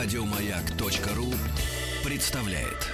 [0.00, 1.34] Радиомаяк.ру
[2.04, 2.86] представляет.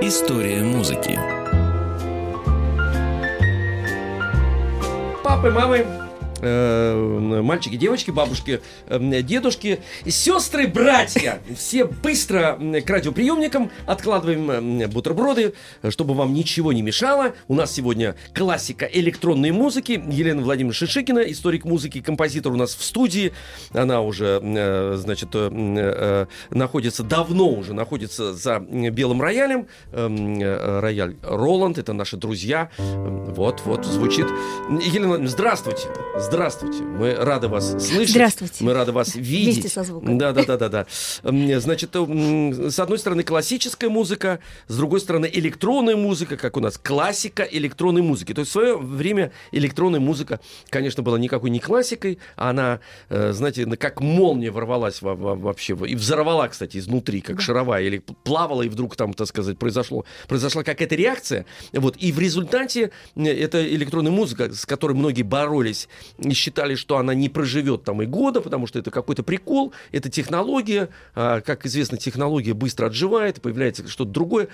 [0.00, 1.16] История музыки.
[5.22, 6.01] Папы, мамы,
[6.42, 11.40] э, мальчики, девочки, бабушки, э, дедушки, сестры, братья.
[11.56, 14.50] Все быстро к радиоприемникам откладываем
[14.82, 15.54] э, бутерброды,
[15.90, 17.32] чтобы вам ничего не мешало.
[17.48, 20.02] У нас сегодня классика электронной музыки.
[20.10, 23.32] Елена Владимировна Шишикина, историк музыки, композитор у нас в студии.
[23.72, 24.40] Она уже,
[24.96, 25.28] значит,
[26.50, 29.66] находится, давно уже находится за белым роялем.
[29.92, 32.70] Рояль Роланд, это наши друзья.
[32.78, 34.26] Вот, вот, звучит.
[34.68, 35.88] Елена Владимировна, здравствуйте.
[36.32, 38.08] Здравствуйте, мы рады вас слышать.
[38.08, 38.64] Здравствуйте.
[38.64, 39.56] Мы рады вас видеть.
[39.56, 40.16] Вместе со звуком.
[40.16, 40.86] Да, да, да, да, да.
[41.60, 47.42] Значит, с одной стороны классическая музыка, с другой стороны электронная музыка, как у нас классика
[47.42, 48.32] электронной музыки.
[48.32, 53.32] То есть в свое время электронная музыка, конечно, была никакой не классикой, а она, э,
[53.34, 57.42] знаете, как молния ворвалась вообще и взорвала, кстати, изнутри, как да.
[57.42, 61.44] шаровая, или плавала и вдруг там, так сказать, произошло, произошла какая-то реакция.
[61.74, 65.90] Вот и в результате э, эта электронная музыка, с которой многие боролись
[66.22, 70.08] и считали, что она не проживет там и года, потому что это какой-то прикол, это
[70.08, 74.48] технология, а, как известно, технология быстро отживает, появляется что-то другое.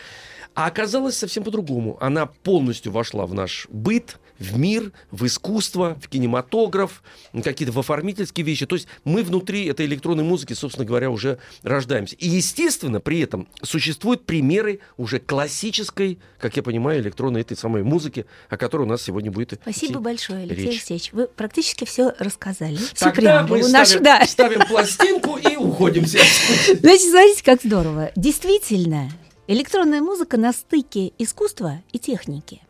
[0.55, 1.97] А оказалось совсем по-другому.
[2.01, 7.03] Она полностью вошла в наш быт, в мир, в искусство, в кинематограф,
[7.45, 8.67] какие-то в оформительские вещи.
[8.67, 12.17] То есть мы внутри этой электронной музыки, собственно говоря, уже рождаемся.
[12.17, 18.27] И, естественно, при этом существуют примеры уже классической, как я понимаю, электронной этой самой музыки,
[18.49, 20.75] о которой у нас сегодня будет Спасибо большое, Алексей речь.
[20.75, 21.13] Алексеевич.
[21.13, 22.77] Вы практически все рассказали.
[22.77, 24.27] Всю Тогда мы ставим, нашу, да.
[24.27, 26.07] ставим пластинку и уходим.
[26.07, 28.13] Значит, смотрите, как здорово.
[28.17, 29.11] Действительно,
[29.47, 32.61] электронная музыка на стыке искусства и техники.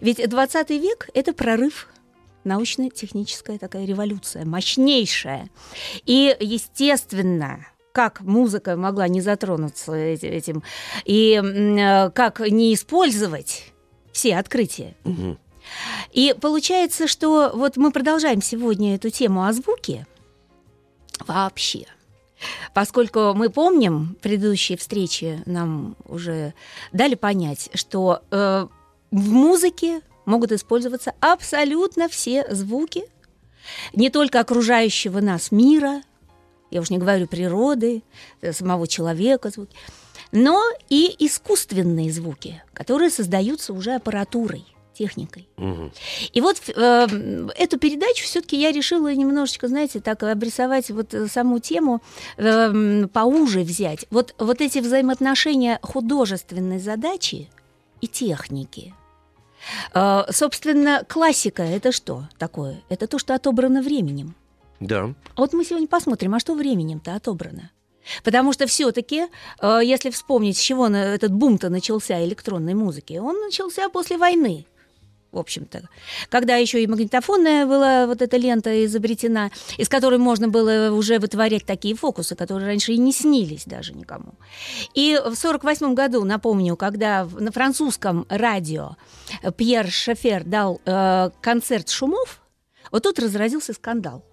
[0.00, 1.88] Ведь 20 век– это прорыв
[2.44, 5.48] научно-техническая такая революция, мощнейшая.
[6.04, 10.62] И, естественно, как музыка могла не затронуться этим,
[11.04, 13.72] и как не использовать
[14.12, 14.94] все открытия.
[15.04, 15.38] Угу.
[16.12, 20.06] И получается, что вот мы продолжаем сегодня эту тему о звуке
[21.26, 21.86] вообще.
[22.74, 26.52] Поскольку мы помним, предыдущие встречи нам уже
[26.92, 28.66] дали понять, что э,
[29.14, 33.04] в музыке могут использоваться абсолютно все звуки,
[33.92, 36.02] не только окружающего нас мира,
[36.70, 38.02] я уж не говорю природы,
[38.40, 39.76] э, самого человека звуки,
[40.32, 45.48] но и искусственные звуки, которые создаются уже аппаратурой техникой.
[45.58, 45.92] Угу.
[46.32, 47.06] И вот э,
[47.56, 52.02] эту передачу все-таки я решила немножечко, знаете, так обрисовать вот саму тему
[52.36, 54.06] э, поуже взять.
[54.10, 57.48] Вот, вот эти взаимоотношения художественной задачи
[58.00, 58.94] и техники.
[59.94, 62.82] Э, собственно, классика это что такое?
[62.88, 64.34] Это то, что отобрано временем.
[64.80, 65.14] Да.
[65.34, 67.70] А вот мы сегодня посмотрим, а что временем-то отобрано?
[68.22, 69.26] Потому что все-таки,
[69.60, 74.66] э, если вспомнить, с чего этот бум-то начался электронной музыки, он начался после войны
[75.34, 75.88] в общем-то.
[76.28, 81.66] Когда еще и магнитофонная была вот эта лента изобретена, из которой можно было уже вытворять
[81.66, 84.34] такие фокусы, которые раньше и не снились даже никому.
[84.94, 88.96] И в 1948 году, напомню, когда на французском радио
[89.56, 92.40] Пьер Шефер дал э, концерт шумов,
[92.90, 94.24] вот тут разразился скандал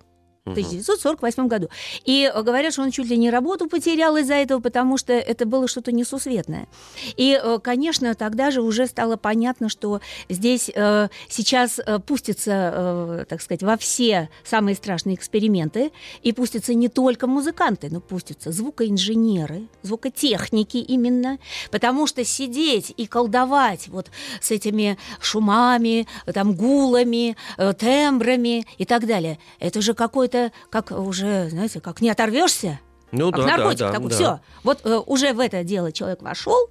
[0.46, 1.70] в 1948 году.
[2.04, 5.68] И говорят, что он чуть ли не работу потерял из-за этого, потому что это было
[5.68, 6.68] что-то несусветное.
[7.16, 13.26] И, э, конечно, тогда же уже стало понятно, что здесь э, сейчас э, пустятся, э,
[13.30, 15.92] так сказать, во все самые страшные эксперименты,
[16.24, 21.38] и пустятся не только музыканты, но пустятся звукоинженеры, звукотехники именно,
[21.70, 24.10] потому что сидеть и колдовать вот
[24.42, 30.92] с этими шумами, там, гулами, э, тембрами и так далее, это же какой это как
[30.92, 32.80] уже, знаете, как не оторвешься.
[33.12, 34.10] Ну как да, наркотик да, да, такой.
[34.10, 34.16] Да.
[34.16, 34.40] Все.
[34.64, 36.70] Вот э, уже в это дело человек вошел,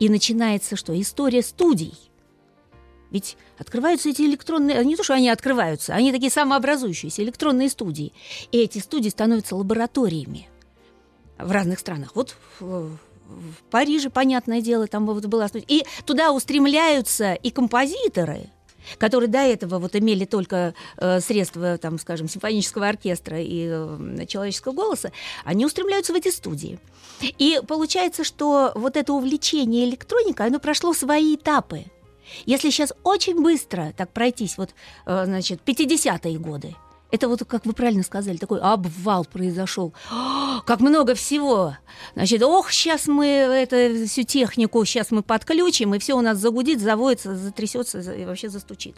[0.00, 0.98] и начинается что?
[1.00, 1.94] История студий.
[3.10, 8.12] Ведь открываются эти электронные, не то, что они открываются, они такие самообразующиеся электронные студии.
[8.52, 10.48] И эти студии становятся лабораториями
[11.38, 12.12] в разных странах.
[12.14, 12.96] Вот в,
[13.26, 15.66] в Париже, понятное дело, там вот была студия.
[15.68, 18.50] И туда устремляются и композиторы,
[18.98, 24.72] которые до этого вот имели только э, средства, там, скажем, симфонического оркестра и э, человеческого
[24.72, 25.12] голоса,
[25.44, 26.78] они устремляются в эти студии.
[27.20, 31.84] И получается, что вот это увлечение электроникой, оно прошло свои этапы.
[32.46, 34.70] Если сейчас очень быстро так пройтись, вот,
[35.06, 36.74] э, значит, 50-е годы,
[37.10, 39.92] Это вот, как вы правильно сказали, такой обвал произошел.
[40.66, 41.76] Как много всего.
[42.14, 46.80] Значит, ох, сейчас мы это, всю технику, сейчас мы подключим, и все у нас загудит,
[46.80, 48.96] заводится, затрясется и вообще застучит.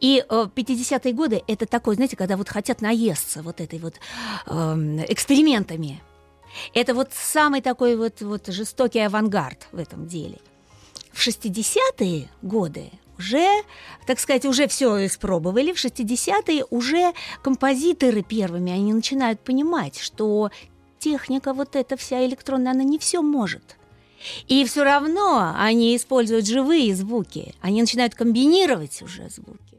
[0.00, 3.94] И э, 50-е годы это такой, знаете, когда вот хотят наесться вот этой вот
[4.46, 6.02] э, экспериментами.
[6.72, 10.38] Это вот самый такой вот, вот жестокий авангард в этом деле.
[11.12, 13.46] В 60-е годы уже,
[14.06, 15.72] так сказать, уже все испробовали.
[15.72, 17.12] В 60-е уже
[17.42, 20.50] композиторы первыми, они начинают понимать, что
[20.98, 23.76] техника вот эта вся электронная, она не все может.
[24.48, 27.54] И все равно они используют живые звуки.
[27.60, 29.73] Они начинают комбинировать уже звуки.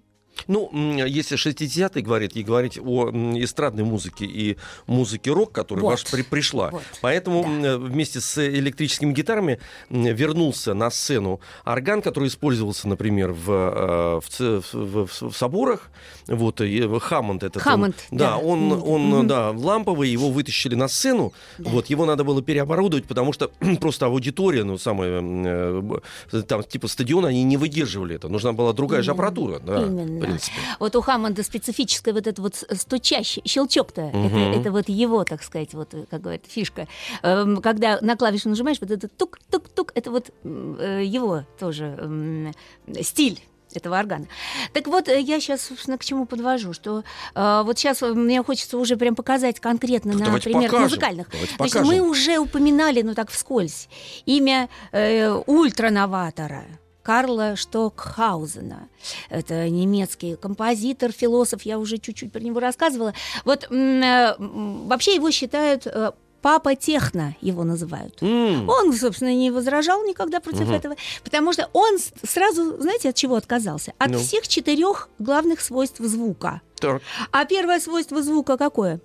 [0.47, 0.69] Ну,
[1.05, 5.91] если 60-е говорить, и говорить о эстрадной музыке и музыке рок, которая вот.
[5.91, 6.69] ваша при, пришла.
[6.69, 6.83] Вот.
[7.01, 7.77] Поэтому да.
[7.77, 9.59] вместе с электрическими гитарами
[9.89, 15.89] вернулся на сцену орган, который использовался, например, в, э, в, в, в, в соборах.
[16.27, 16.61] Вот,
[17.01, 17.61] Хаммонд этот.
[17.61, 18.31] Хаммонд, он, да.
[18.31, 18.37] да.
[18.37, 19.27] Он, он, mm-hmm.
[19.27, 21.33] да, ламповый, его вытащили на сцену.
[21.57, 21.69] Да.
[21.69, 27.29] Вот, его надо было переоборудовать, потому что просто аудитория, ну, самая, э, там, типа стадиона,
[27.29, 28.29] они не выдерживали это.
[28.29, 29.05] Нужна была другая Именно.
[29.05, 29.59] же аппаратура.
[29.59, 29.83] Да.
[29.83, 30.55] Именно принципе.
[30.79, 34.27] Вот у Хаммонда специфическая вот этот вот стучащий щелчок-то, угу.
[34.27, 36.87] это, это вот его, так сказать, вот, как говорят, фишка.
[37.23, 42.53] Эм, когда на клавишу нажимаешь, вот этот тук-тук-тук, это вот э, его тоже
[43.01, 43.41] стиль
[43.73, 44.25] этого органа.
[44.73, 48.77] Так вот, э, я сейчас, собственно, к чему подвожу, что э, вот сейчас мне хочется
[48.77, 51.27] уже прям показать конкретно так на примерах музыкальных.
[51.57, 53.89] Значит, мы уже упоминали, ну так вскользь,
[54.25, 56.65] имя э, ультранаватора–
[57.05, 58.89] Карла Штокхаузена.
[59.29, 63.13] Это немецкий композитор, философ, я уже чуть-чуть про него рассказывала.
[63.45, 68.23] Вот э, вообще его считают э, папа техно его называют.
[68.23, 68.67] Mm.
[68.67, 70.75] Он, собственно, не возражал никогда против uh-huh.
[70.75, 73.93] этого, потому что он сразу, знаете, от чего отказался?
[73.99, 74.13] От no.
[74.13, 74.19] Ну.
[74.19, 76.61] всех четырех главных свойств звука.
[76.79, 77.03] Так.
[77.31, 78.99] А первое свойство звука какое?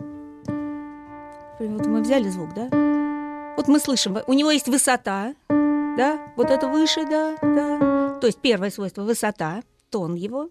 [1.59, 2.69] Вот мы взяли звук, да?
[3.57, 7.90] Вот мы слышим, у него есть высота, да, вот это выше, да, да.
[8.21, 10.43] То есть первое свойство высота, тон его.
[10.43, 10.51] Угу.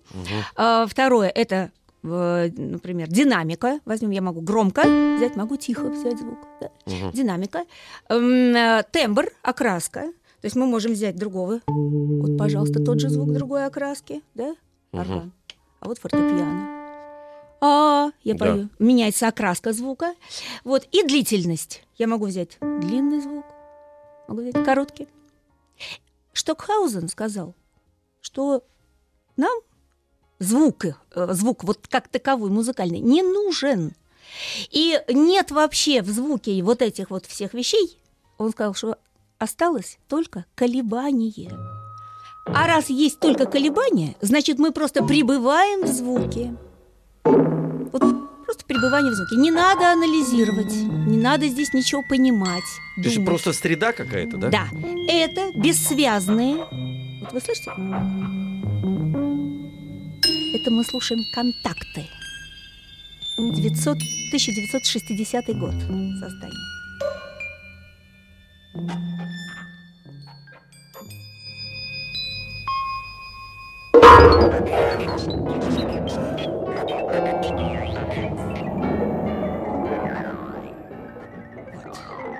[0.55, 1.71] А, второе это
[2.01, 3.81] например, динамика.
[3.85, 4.81] Возьмем, я могу громко
[5.17, 6.37] взять, могу тихо взять звук.
[6.61, 6.71] Да?
[6.85, 7.11] Угу.
[7.11, 7.65] Динамика.
[8.07, 10.01] Эм, тембр, окраска.
[10.41, 11.59] То есть мы можем взять другого.
[11.67, 14.55] Вот, пожалуйста, тот же звук другой окраски, да?
[14.93, 15.33] Орган.
[15.81, 16.79] А вот фортепиано.
[17.61, 18.39] А, я да.
[18.45, 18.69] пою.
[18.79, 20.13] Меняется окраска звука.
[20.63, 20.87] Вот.
[20.91, 21.83] И длительность.
[21.97, 23.45] Я могу взять длинный звук,
[24.27, 25.07] могу взять короткий.
[26.33, 27.55] Штокхаузен сказал,
[28.21, 28.63] что
[29.37, 29.59] нам
[30.39, 30.93] звук, э,
[31.33, 33.93] звук вот как таковой музыкальный не нужен.
[34.69, 37.99] И нет вообще в звуке вот этих вот всех вещей.
[38.37, 38.97] Он сказал, что
[39.37, 41.51] осталось только колебание.
[42.45, 46.55] А раз есть только колебания, значит, мы просто пребываем в звуке.
[47.23, 48.28] Вот
[48.69, 49.35] Просто пребывание в звуке.
[49.35, 52.63] Не надо анализировать, не надо здесь ничего понимать.
[52.97, 54.49] Это же просто среда какая-то, да?
[54.49, 54.67] Да.
[55.07, 56.57] Это бессвязные.
[57.21, 57.71] Вот вы слышите?
[60.55, 62.05] Это мы слушаем контакты.
[63.37, 63.97] 900,
[64.31, 65.73] 1960 год
[66.19, 66.69] создания.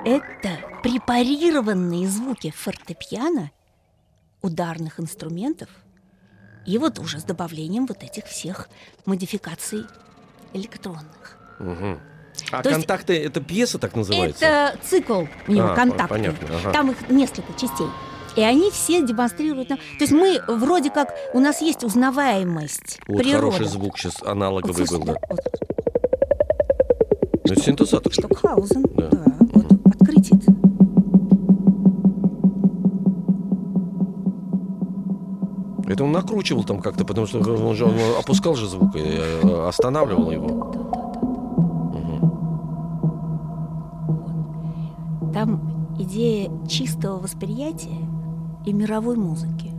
[0.06, 3.52] Это препарированные звуки фортепиано,
[4.42, 5.70] ударных инструментов
[6.66, 8.70] и вот уже с добавлением вот этих всех
[9.06, 9.86] модификаций
[10.54, 11.38] электронных.
[11.60, 12.00] Угу.
[12.52, 14.46] А То контакты есть, это пьеса так называется?
[14.46, 16.16] Это цикл у него а, контакты.
[16.16, 16.72] Понятно, ага.
[16.72, 17.88] Там их несколько частей.
[18.36, 19.80] И они все демонстрируют нам.
[19.80, 23.00] То есть мы вроде как у нас есть узнаваемость.
[23.08, 23.52] Вот природы.
[23.52, 25.16] хороший звук сейчас аналоговый вот, был, да.
[25.30, 25.40] Вот.
[27.46, 28.14] Ну, синтезатор.
[28.14, 29.10] Штокхаузен, да.
[29.10, 29.49] да.
[29.90, 30.40] Открытие.
[35.88, 39.68] Это он накручивал там как-то, потому что он же он опускал же звук и э,
[39.68, 40.72] останавливал его.
[45.34, 47.98] Там идея чистого восприятия
[48.66, 49.72] и мировой музыки.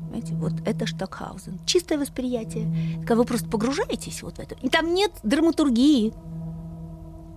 [0.00, 1.58] Понимаете, вот это Штокхаузен.
[1.64, 2.98] Чистое восприятие.
[3.00, 4.54] Когда вы просто погружаетесь вот в это.
[4.60, 6.12] И там нет драматургии.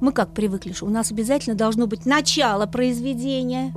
[0.06, 3.74] Мы как привыкли, что у нас обязательно должно быть начало произведения,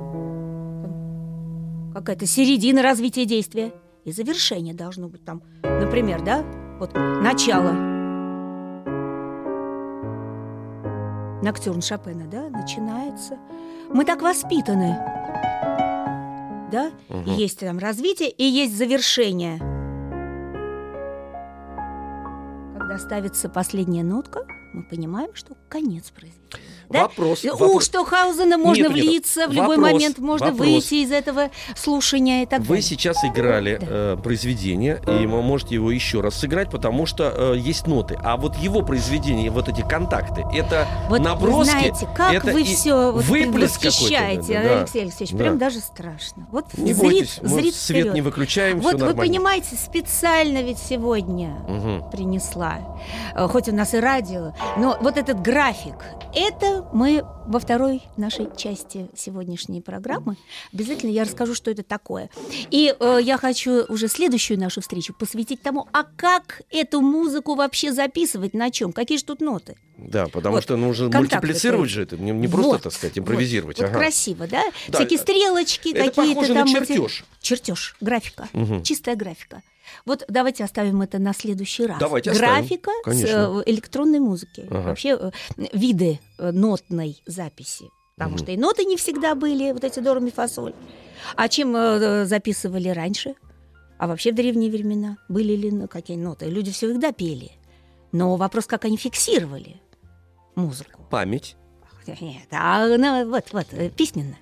[1.91, 3.73] какая-то середина развития действия,
[4.05, 6.45] и завершение должно быть там, например, да,
[6.79, 7.71] вот начало.
[11.41, 13.39] Ноктюрн Шопена, да, начинается.
[13.91, 14.99] Мы так воспитаны,
[16.71, 17.31] да, угу.
[17.31, 19.59] есть там развитие и есть завершение.
[22.89, 26.39] когда ставится последняя нотка, мы понимаем, что конец произведения.
[26.89, 27.03] Да?
[27.03, 27.85] Вопрос, У вопрос.
[27.85, 30.59] Штохаузена можно Нет, нет, влиться, в любой вопрос, момент можно вопрос.
[30.67, 32.81] выйти из этого слушания и так Вы далее.
[32.81, 33.85] сейчас играли Да.
[33.89, 38.17] э, произведение, и вы можете его еще раз сыграть, потому что э, есть ноты.
[38.23, 41.57] А вот его произведение, вот эти контакты, это Вот наброски.
[41.57, 44.79] вы знаете, как это вы все вот восхищаете, да.
[44.79, 45.37] Алексей Алексеевич, Да.
[45.43, 46.47] прям даже страшно.
[46.51, 48.13] Вот Не зрит, бойтесь, мы зрит свет вперед.
[48.15, 52.09] не выключаем, Вот вы понимаете, специально ведь сегодня Мгм.
[52.11, 52.79] принесла,
[53.35, 55.95] э, хоть у нас и радио, но вот этот график,
[56.35, 60.37] это мы во второй нашей части сегодняшней программы.
[60.73, 62.29] Обязательно я расскажу, что это такое.
[62.69, 67.91] И э, я хочу уже следующую нашу встречу посвятить тому, а как эту музыку вообще
[67.91, 69.75] записывать, на чем, какие же тут ноты.
[69.97, 73.15] Да, потому Вот, что нужно контакты мультиплицировать же это, не, не просто, Вот, так сказать,
[73.15, 73.79] вот, импровизировать.
[73.79, 73.97] Вот, ага.
[73.99, 74.63] красиво, да?
[74.87, 76.67] Да, Всякие стрелочки это какие-то похоже там.
[76.71, 77.25] на эти- чертеж.
[77.41, 78.83] Чертеж, графика, Мгм.
[78.83, 79.61] чистая графика.
[80.05, 81.99] Вот давайте оставим это на следующий раз.
[81.99, 83.61] Давайте Графика с конечно.
[83.65, 84.65] э, электронной музыки.
[84.69, 84.89] Ага.
[84.89, 85.31] Вообще э,
[85.73, 87.85] виды э, нотной записи.
[88.15, 88.43] Потому Мгм.
[88.43, 90.73] что и ноты не всегда были, вот эти до, ре, ми, фа, соль.
[91.35, 91.73] А чем
[92.25, 93.35] записывали раньше?
[93.97, 96.45] А вообще в древние времена были ли какие ноты?
[96.47, 97.51] Люди всегда пели.
[98.11, 99.81] Но вопрос, как они фиксировали
[100.55, 101.05] музыку.
[101.09, 101.55] Память.
[102.21, 104.35] Нет, а ну, вот, вот, письменно.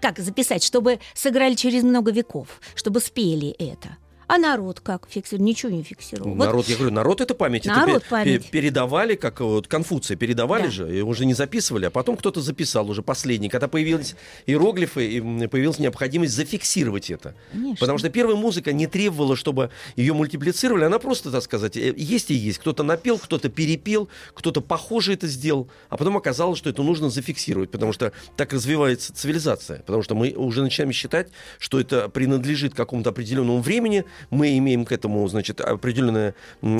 [0.00, 3.96] Как записать, чтобы сыграли через много веков, чтобы спели это.
[4.28, 5.44] А народ как фиксировал?
[5.46, 6.30] Ничего не фиксировал.
[6.34, 7.64] Вот Народ, я говорю, народ это память.
[7.64, 8.44] Народ это память.
[8.44, 10.70] пе- передавали, как вот Конфуция передавали Да.
[10.70, 13.48] же, и уже не записывали, а потом кто-то записал уже последний.
[13.48, 14.14] Когда появились
[14.46, 17.34] иероглифы, и появилась необходимость зафиксировать это.
[17.52, 17.76] Конечно.
[17.80, 22.30] Потому что первая музыка не требовала, чтобы ее мультиплицировали, она просто, так сказать, э, есть
[22.30, 22.58] и есть.
[22.58, 27.70] Кто-то напел, кто-то перепел, кто-то похоже это сделал, а потом оказалось, что это нужно зафиксировать,
[27.70, 29.78] потому что так развивается цивилизация.
[29.80, 34.92] Потому что мы уже начинаем считать, что это принадлежит какому-то определенному времени, мы имеем к
[34.92, 36.34] этому, значит, определенное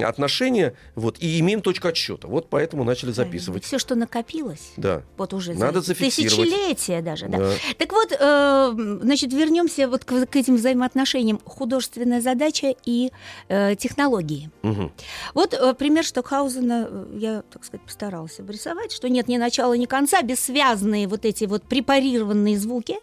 [0.04, 2.28] отношение, вот, и имеем точку отсчета.
[2.28, 3.64] Вот поэтому начали записывать.
[3.64, 5.02] Все, что накопилось, Да.
[5.16, 7.38] вот уже Надо за тысячелетия даже, да.
[7.38, 7.52] Да.
[7.78, 13.10] Так вот, э, значит, вернемся вот к, к этим взаимоотношениям художественная задача и
[13.48, 14.50] э, технологии.
[14.62, 14.92] Мгм.
[15.34, 19.86] Вот э, пример Штокхаузена э, я, так сказать, постаралась обрисовать, что нет ни начала, ни
[19.86, 22.96] конца, бессвязные вот эти вот препарированные звуки.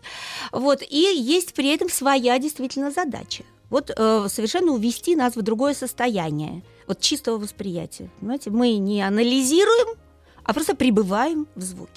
[0.52, 3.44] Вот, и есть при этом своя действительно задача.
[3.76, 8.10] Вот э, совершенно увести нас в другое состояние, вот чистого восприятия.
[8.22, 9.98] Понимаете, мы не анализируем,
[10.46, 11.92] а просто пребываем в звуке.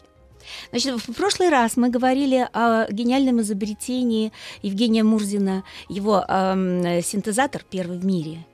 [0.70, 7.98] Значит, в прошлый раз мы говорили о гениальном изобретении Евгения Мурзина, его эм, синтезатор первый
[7.98, 8.44] в мире,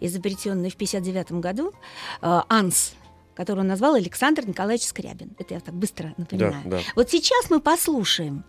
[0.00, 1.72] изобретенный в 1959 году,
[2.20, 2.94] э, АНС,
[3.34, 5.34] который он назвал Александр Николаевич Скрябин.
[5.38, 6.62] Это я так быстро напоминаю.
[6.64, 6.82] Да, да.
[6.96, 8.44] Вот сейчас мы послушаем,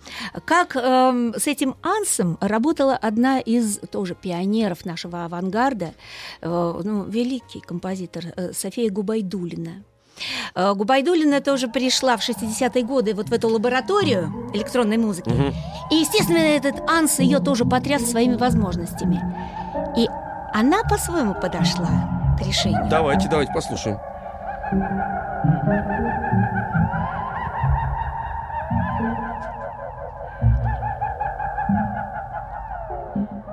[0.46, 5.94] как эм, с этим ансом работала одна из тоже пионеров нашего авангарда,
[6.42, 9.84] э, ну, великий композитор э, София Губайдулина.
[10.56, 15.30] Э, Губайдулина тоже пришла в 60-е годы вот в эту лабораторию электронной музыки.
[15.30, 15.54] Мгм.
[15.92, 19.22] И, естественно, этот анс ее тоже потряс своими возможностями.
[19.98, 20.08] И
[20.54, 22.88] она по-своему подошла к решению.
[22.90, 23.98] Давайте, давайте послушаем.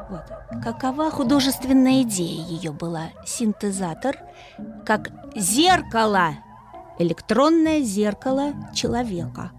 [0.09, 0.25] Вот.
[0.63, 3.09] Какова художественная идея ее была?
[3.27, 4.17] Синтезатор
[4.85, 6.31] как зеркало,
[6.99, 9.53] электронное зеркало человека.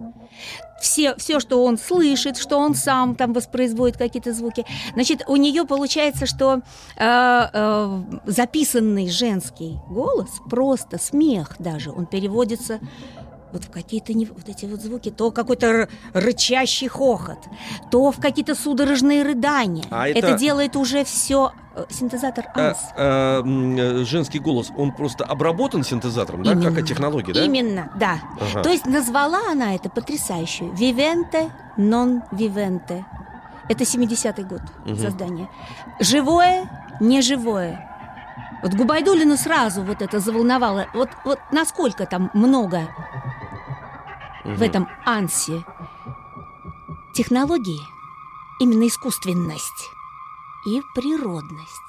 [0.82, 4.66] Все, все, что он слышит, что он сам там воспроизводит какие-то звуки.
[4.94, 6.62] Значит, у нее получается, что
[6.98, 12.80] э, э, записанный женский голос, просто смех даже, он переводится
[13.54, 17.40] вот в какие-то не, вот эти вот звуки, то какой-то рычащий хохот,
[17.90, 19.86] то в какие-то судорожные рыдания.
[19.90, 21.52] А это- делает уже все
[21.90, 22.78] синтезатор А, АНС.
[22.98, 26.56] а, э, женский голос, он просто обработан синтезатором, да?
[26.56, 27.44] Как и технология, да?
[27.46, 28.20] Именно, да.
[28.40, 28.64] Ага.
[28.64, 30.66] То есть назвала она это потрясающе.
[30.74, 33.06] Вивенте, нон вивенте.
[33.70, 34.98] Это 70-й год Мгм.
[34.98, 35.50] создания.
[36.00, 37.88] Живое, неживое.
[38.64, 40.88] Вот Губайдулину сразу вот это заволновало.
[40.94, 42.88] Вот, вот насколько там много
[44.44, 44.56] Мгм.
[44.56, 45.64] в этом ансе
[47.14, 47.82] технологии,
[48.60, 49.92] именно искусственность
[50.66, 51.82] и природность.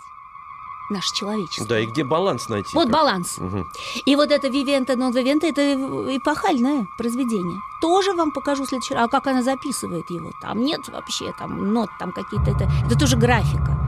[0.90, 1.66] Наш человечество.
[1.66, 2.68] Да, и где баланс найти?
[2.74, 2.92] Вот как?
[2.92, 3.38] баланс.
[3.38, 3.66] Мгм.
[4.04, 5.74] И вот это Вивента нон Вивента это
[6.16, 7.58] эпохальное произведение.
[7.80, 9.06] Тоже вам покажу в следующий раз.
[9.06, 10.32] А как она записывает его?
[10.42, 12.70] Там нет вообще там нот, там какие-то это.
[12.84, 13.78] Это тоже графика.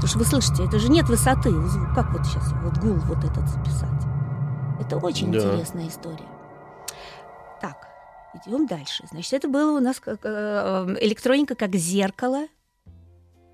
[0.00, 1.52] Потому что вы слышите, это же нет высоты.
[1.94, 3.88] Как вот сейчас вот гул вот этот записать?
[4.80, 5.38] Это очень Да.
[5.38, 6.26] интересная история.
[7.60, 7.86] Так,
[8.46, 9.04] идем дальше.
[9.10, 12.46] Значит, это было у нас как, э, электроника как зеркало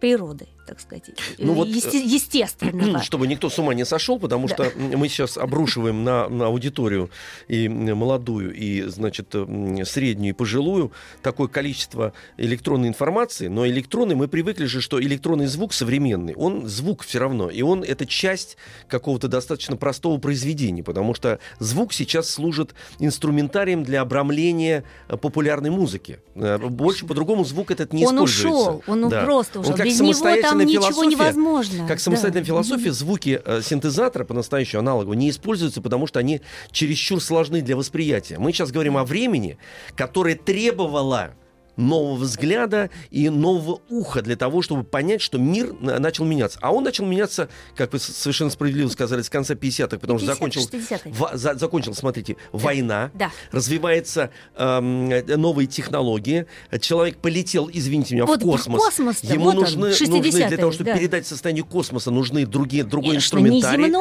[0.00, 0.46] природы.
[0.66, 3.02] Так сказать, Ну вот, есте- естественного.
[3.02, 7.11] Чтобы никто с ума не сошел, потому что мы сейчас обрушиваем на, на аудиторию
[7.49, 10.92] и молодую, и, значит, м, среднюю, и пожилую
[11.23, 13.49] такое количество электронной информации.
[13.49, 17.82] Но электронный, мы привыкли же, что электронный звук современный, он звук все равно, и он
[17.82, 18.56] это часть
[18.88, 26.18] какого-то достаточно простого произведения, потому что звук сейчас служит инструментарием для обрамления э, популярной музыки.
[26.35, 28.49] Э, Больше по-другому звук этот не он используется.
[28.49, 29.25] ушел, он Да.
[29.25, 29.73] просто ушел.
[29.73, 31.78] Он как Без него там самостоятельная философия, невозможно.
[31.86, 32.02] Как Да.
[32.02, 36.40] самостоятельная философия, звуки э, синтезатора по-настоящему аналогового не используются, потому что они
[36.72, 38.38] чересчур сложны для восприятия.
[38.38, 39.58] Мы сейчас говорим о времени,
[39.94, 41.34] которое требовало
[41.76, 46.59] нового взгляда и нового уха для того, чтобы понять, что мир на- начал меняться.
[46.62, 50.35] А он начал меняться, как вы совершенно справедливо сказали, с конца 50-х, потому что 50-х,
[50.35, 51.11] закончил, 60-х.
[51.12, 53.30] ва- за- закончил, смотрите, война, Да.
[53.52, 56.47] развивается эм, э, новые технологии,
[56.80, 58.80] человек полетел, извините меня, Вот в космос.
[58.83, 60.97] космос-то, Ему вот он, нужны, нужны для 60-е, того, чтобы да.
[60.99, 63.92] передать состояние космоса, нужны другие, другой Конечно, инструментарий.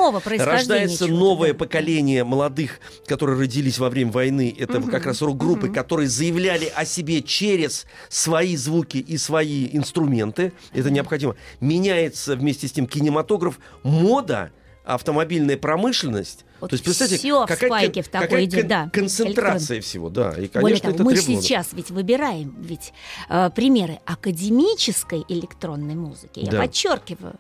[0.45, 1.57] Рождается новое да.
[1.59, 4.55] поколение молодых, которые родились во время войны.
[4.57, 7.64] Это как раз рок-группы, которые заявляли о себе через
[8.09, 10.53] свои звуки и свои инструменты.
[10.73, 11.35] Это необходимо.
[11.59, 14.51] Меняется вместе с тем кинематограф, мода,
[14.83, 16.45] автомобильная промышленность.
[16.61, 20.09] Вот То есть, представьте, всё в какая, спайке в такой какая идет, да, концентрация всего,
[20.09, 20.29] да.
[20.29, 21.41] И, конечно, Более того, это мы требовано.
[21.41, 22.93] сейчас ведь выбираем ведь
[23.29, 26.39] э, примеры академической электронной музыки.
[26.39, 26.61] Я Да.
[26.61, 27.35] подчеркиваю.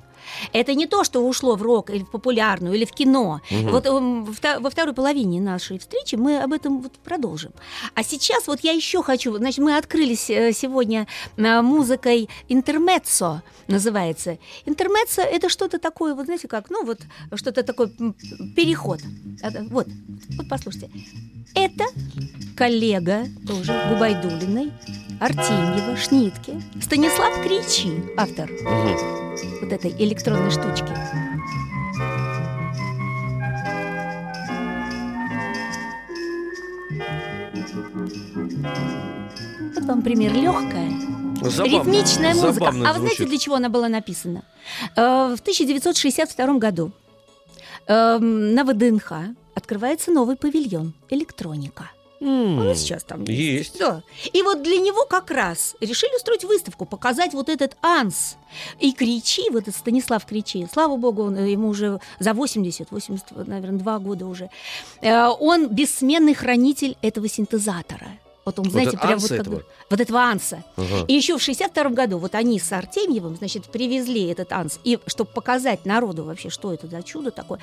[0.53, 3.41] Это не то, что ушло в рок или в популярную, или в кино.
[3.51, 3.71] Мгм.
[3.71, 4.25] Вот эм,
[4.59, 7.51] во второй половине нашей встречи мы об этом вот продолжим.
[7.93, 14.37] А сейчас вот я еще хочу, значит, мы открылись э, сегодня э, музыкой интермеццо называется.
[14.65, 16.99] Интермеццо это что-то такое, вот знаете как, ну вот
[17.35, 17.87] что-то такое
[18.55, 19.01] переход.
[19.41, 19.87] А, Вот,
[20.37, 20.89] вот послушайте.
[21.53, 21.85] Это
[22.57, 24.73] коллега тоже Губайдулиной,
[25.19, 28.97] Артемьева, Шнитке, Станислав Кричи, автор Мгм.
[29.61, 30.93] вот этой электронной штучки.
[39.75, 40.91] Вот вам пример легкая,
[41.41, 41.63] Забавно.
[41.89, 42.53] ритмичная музыка.
[42.53, 44.43] Забавно а вы знаете, для чего она была написана?
[44.95, 46.91] Э, В 1962 году
[47.87, 49.11] э, на ВДНХ
[49.55, 51.91] открывается новый павильон электроника.
[52.21, 53.29] М, Он и сейчас там есть.
[53.29, 53.79] Есть.
[53.79, 54.01] Да.
[54.33, 58.37] И вот для него как раз решили устроить выставку, показать вот этот анс.
[58.79, 63.47] И Кричи, вот этот Станислав Кричи, слава богу, он, э, ему уже за 80, 80,
[63.47, 64.49] наверное, два года уже,
[65.01, 68.07] э, он бессменный хранитель этого синтезатора.
[68.45, 69.57] Вот он, Вот знаете, это прям вот, этого?
[69.57, 70.63] такой- вот этого анса.
[70.77, 71.05] Ага.
[71.07, 75.31] И еще в 62 году вот они с Артемьевым, значит, привезли этот анс, и чтобы
[75.31, 77.59] показать народу вообще, что это за чудо такое.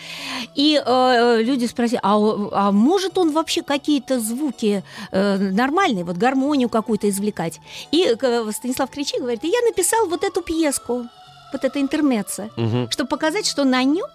[0.56, 2.16] И э, люди спросили, а,
[2.52, 7.60] а может он вообще какие-то звуки э, нормальные, вот гармонию какую-то извлекать?
[7.92, 11.06] И э, Станислав Кричи говорит, и я написал вот эту пьеску,
[11.52, 12.90] вот это интермеццо, Мгм.
[12.90, 14.06] чтобы показать, что на нем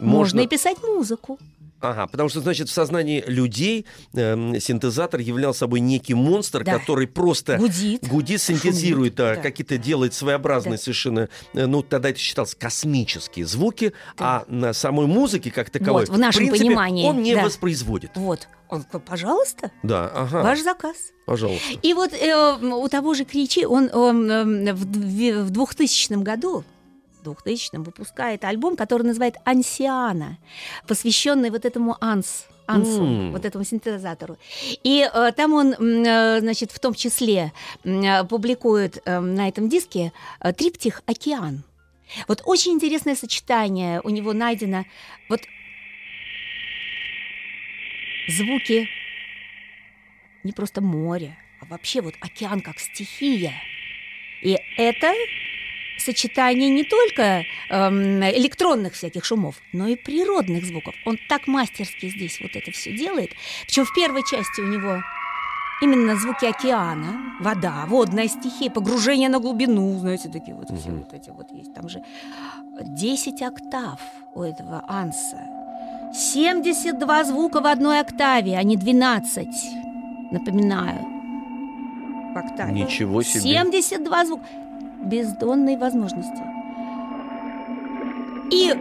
[0.00, 1.38] можно и писать музыку.
[1.80, 6.78] Ага, потому что, значит, в сознании людей эм, синтезатор являл собой некий монстр, Да.
[6.78, 8.06] который просто Гудит.
[8.08, 9.40] гудит, синтезирует, а, да.
[9.42, 10.82] какие-то делает своеобразные Да.
[10.82, 16.16] совершенно, э, ну, тогда это считалось космические звуки, а на самой музыке как таковой, Вот,
[16.16, 17.44] в нашем принципе, понимании, он не да.
[17.44, 18.10] воспроизводит.
[18.16, 18.48] Вот.
[18.70, 20.96] Он, пожалуйста, Да, ага, ваш заказ.
[21.26, 21.64] пожалуйста.
[21.80, 26.64] И вот э, у того же Кричи, он, он, э, в, в 2000 году
[27.18, 30.38] в 2000 выпускает альбом, который называет «Ансиана»,
[30.86, 33.32] посвященный вот этому анс, ансу, М.
[33.32, 34.36] вот этому синтезатору.
[34.84, 37.52] И э, там он, э, значит, в том числе
[37.84, 41.62] э, публикует э, на этом диске э, триптих «Океан».
[42.26, 44.84] Вот очень интересное сочетание у него найдено.
[45.28, 45.40] Вот
[48.28, 48.88] звуки
[50.44, 53.54] не просто море, а вообще вот океан как стихия.
[54.42, 55.12] И это
[55.98, 60.94] сочетание не только эм, электронных всяких шумов, но и природных звуков.
[61.06, 63.30] Он так мастерски здесь вот это все делает.
[63.66, 65.02] Причем в первой части у него
[65.82, 70.98] именно звуки океана, вода, водная стихия, погружение на глубину, знаете, такие вот все Мгм.
[71.00, 71.74] вот эти вот есть.
[71.74, 72.02] Там же
[72.82, 74.00] 10 октав
[74.34, 75.38] у этого анса.
[76.14, 79.48] 72 звука в одной октаве, а не 12.
[80.32, 80.98] Напоминаю.
[82.34, 82.72] В октаве.
[82.72, 83.40] Ничего себе.
[83.40, 84.44] 72 звука.
[85.04, 86.42] Бездонные возможности.
[88.50, 88.72] И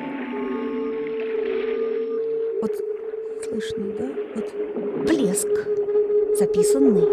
[2.62, 2.72] вот
[3.48, 4.06] слышно, да?
[4.36, 5.48] Вот блеск
[6.38, 7.08] записанный.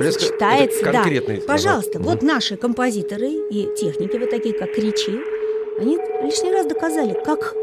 [0.00, 1.04] Блеск- Читается, да.
[1.46, 2.08] Пожалуйста, Мгм.
[2.08, 5.18] вот наши композиторы и техники, вот такие как Кричи,
[5.78, 7.54] они лишний раз доказали, как,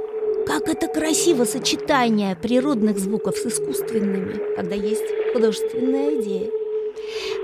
[0.46, 6.50] как это красиво сочетание природных звуков с искусственными, когда есть художественная идея.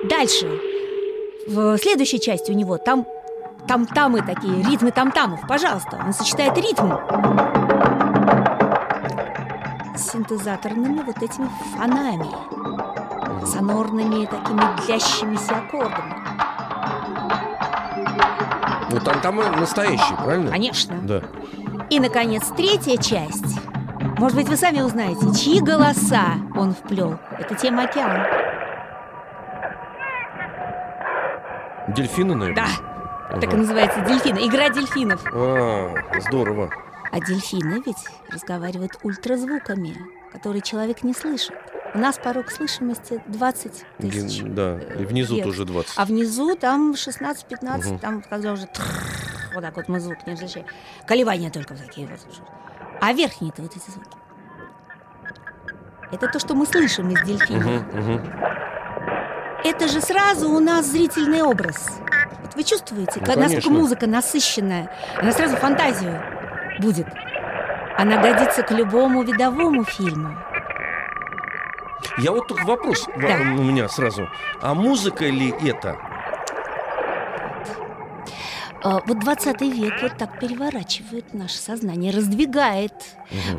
[0.09, 0.47] Дальше.
[1.47, 3.05] В следующей части у него там
[3.67, 5.41] там-тамы такие, ритмы там-тамов.
[5.47, 6.93] Пожалуйста, он сочетает ритм
[9.95, 12.25] с синтезаторными вот этими фонами,
[13.45, 16.15] сонорными такими длящимися аккордами.
[18.91, 20.51] Ну, там, там настоящий, правильно?
[20.51, 20.97] Конечно.
[21.03, 21.21] Да.
[21.89, 23.59] И, наконец, третья часть.
[24.17, 27.17] Может быть, вы сами узнаете, чьи голоса он вплел.
[27.37, 28.44] Это тема океана.
[31.87, 32.65] Дельфины, наверное?
[32.65, 32.71] Да,
[33.29, 33.41] Ага.
[33.41, 34.39] так и называется дельфины.
[34.47, 35.21] Игра дельфинов.
[35.33, 35.93] А,
[36.27, 36.71] здорово.
[37.11, 37.97] А дельфины ведь
[38.29, 39.95] разговаривают ультразвуками,
[40.31, 41.53] которые человек не слышит.
[41.93, 44.41] У нас порог слышимости 20 тысяч.
[44.41, 45.93] Ген- Да, и внизу тоже 20.
[45.97, 47.99] А внизу там 16-15, Мгм.
[47.99, 48.87] там когда уже трррр,
[49.53, 50.67] вот так вот мы звук не различаем.
[51.07, 52.19] Колебания только вот такие вот.
[52.99, 54.09] А верхние-то вот эти звуки.
[56.11, 57.59] Это то, что мы слышим из дельфина.
[57.59, 58.21] Мгм, мгм.
[59.63, 61.99] Это же сразу у нас зрительный образ.
[62.43, 63.71] Вот вы чувствуете, Ну, насколько конечно.
[63.71, 64.91] музыка насыщенная.
[65.17, 66.21] Она сразу фантазию
[66.79, 67.07] будет.
[67.97, 70.37] Она годится к любому видовому фильму.
[72.17, 73.35] Я вот только вопрос Да.
[73.57, 74.29] у меня сразу.
[74.61, 75.97] А музыка ли это?
[78.85, 82.93] А, Вот 20 век вот так переворачивает наше сознание, раздвигает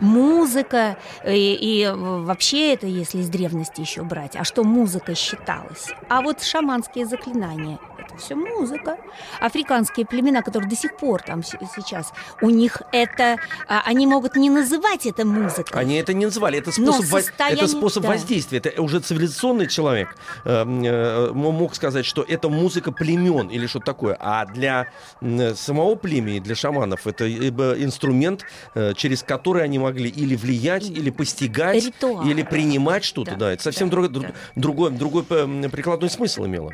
[0.01, 0.99] музыка.
[1.27, 5.89] И, и, вообще это, если из древности еще брать, а что музыка считалась?
[6.09, 7.81] А вот шаманские заклинания–
[8.17, 8.97] это все музыка.
[9.41, 13.37] Африканские племена, которые до сих пор там сейчас, у них это,
[13.69, 15.81] а, они могут не называть это музыкой.
[15.81, 18.11] Они это не называли, это способ, во- это способ да.
[18.11, 18.59] воздействия.
[18.59, 24.17] Это уже цивилизационный человек э, э, мог сказать, что это музыка племен или что-то такое.
[24.21, 24.89] А для
[25.21, 27.49] м, самого племени, для шаманов, это э,
[27.83, 32.25] инструмент, э, через который они могли или влиять, или постигать, Ритуал.
[32.27, 33.33] или принимать что-то.
[33.33, 34.21] Да, Да, это совсем да, друг- да.
[34.21, 36.73] друг- другой, другой прикладной смысл имело.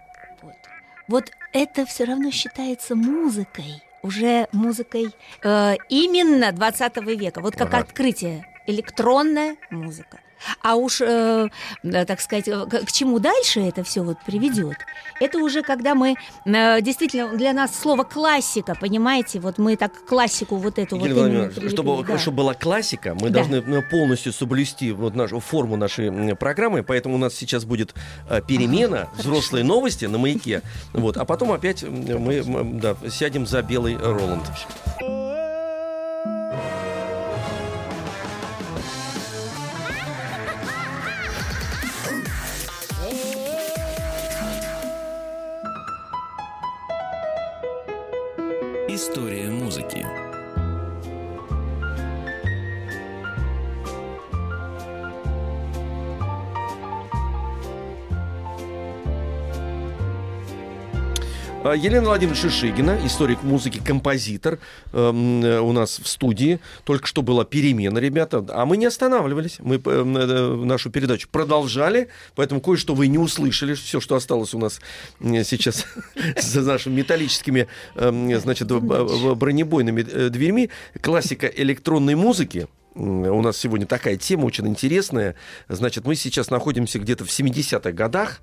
[1.09, 1.31] Вот.
[1.53, 7.41] Это все равно считается музыкой, уже музыкой э, именно 20 века.
[7.41, 7.79] Вот как Ага.
[7.79, 10.21] открытие электронная музыка.
[10.63, 11.49] А уж, э,
[11.83, 14.77] да, так сказать, э, к, к чему дальше это все вот приведет,
[15.21, 20.57] это уже когда мы э, действительно для нас слово классика, понимаете, вот мы так классику
[20.57, 22.19] вот эту Елена вот Владимировна, чтобы, прилепили, да.
[22.19, 23.41] чтобы была классика, мы Да.
[23.41, 27.95] должны ну, полностью соблюсти вот нашу форму нашей программы, поэтому у нас сейчас будет
[28.29, 32.43] э, перемена, взрослые новости на маяке, вот, а потом опять мы
[32.81, 34.45] да, сядем за белый Роланд.
[61.65, 64.59] Елена Владимировна Шишигина, историк музыки, композитор,
[64.93, 66.59] эм, э, у нас в студии.
[66.83, 68.45] Только что была перемена, ребята.
[68.49, 69.59] А мы не останавливались.
[69.61, 73.75] Мы эм, э, нашу передачу продолжали, поэтому кое-что вы не услышали.
[73.75, 74.81] Все, что осталось у нас
[75.21, 75.87] э, сейчас
[76.37, 80.69] за нашими металлическими, эм, значит, бронебойными э, дверьми.
[81.01, 82.67] Классика электронной музыки.
[82.97, 85.37] У нас сегодня такая тема очень интересная.
[85.69, 88.41] Значит, мы сейчас находимся где-то в 70-х годах.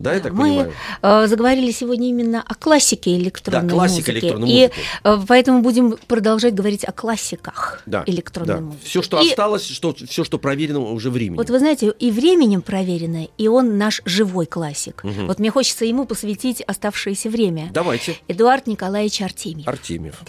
[0.00, 0.72] Да, я так Мы понимаю?
[1.02, 4.24] э, заговорили сегодня именно о классике электронной Да, классика музыки.
[4.24, 4.74] электронной И музыки.
[5.04, 8.60] э, поэтому будем продолжать говорить о классиках Да, электронной да.
[8.60, 8.84] музыки.
[8.84, 11.36] Все, что И осталось, что, все, что проверено уже временем.
[11.36, 15.04] Вот вы знаете, и временем проверено, и он наш живой классик.
[15.04, 15.28] Мгм.
[15.28, 17.70] Вот мне хочется ему посвятить оставшееся время.
[17.72, 18.16] Давайте.
[18.26, 19.68] Эдуард Николаевич Артемьев.
[19.68, 20.20] Артемьев.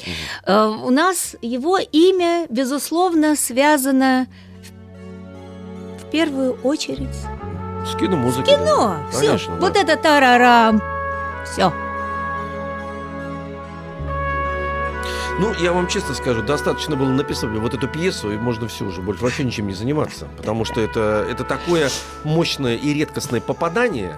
[0.46, 4.28] Э, У нас его имя, безусловно, связано
[6.02, 7.10] в первую очередь
[7.86, 8.56] С киномузыкой.
[8.56, 8.98] кино.
[9.12, 9.82] Все, Конечно, вот да.
[9.82, 10.82] это тарарам.
[11.46, 11.72] Все.
[15.38, 19.02] Ну, я вам честно скажу, достаточно было написать вот эту пьесу, и можно все уже,
[19.02, 20.28] больше вообще ничем не заниматься.
[20.38, 21.90] Потому что это, это такое
[22.24, 24.18] мощное и редкостное попадание,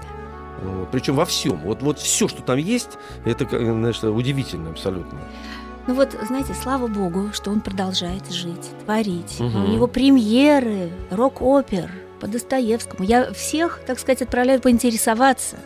[0.92, 1.58] причем во всем.
[1.64, 5.20] Вот, вот все, что там есть, это, знаешь, удивительно абсолютно.
[5.88, 9.40] Ну вот, знаете, слава богу, что он продолжает жить, творить.
[9.40, 9.66] Мгм.
[9.66, 13.04] У него премьеры, рок-опер по Достоевскому.
[13.08, 15.58] Я всех, так сказать, отправляю поинтересоваться.